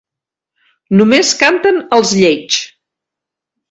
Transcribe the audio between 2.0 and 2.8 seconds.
els lleigs.